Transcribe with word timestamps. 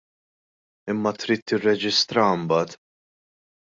Imma 0.93 1.13
trid 1.21 1.45
tirreġistraha 1.53 2.35
imbagħad. 2.43 2.79